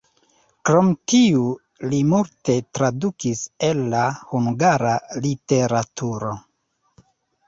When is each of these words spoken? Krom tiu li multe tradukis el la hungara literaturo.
Krom 0.67 0.87
tiu 1.11 1.41
li 1.91 1.99
multe 2.13 2.55
tradukis 2.77 3.41
el 3.67 3.81
la 3.95 4.05
hungara 4.31 4.95
literaturo. 5.27 6.33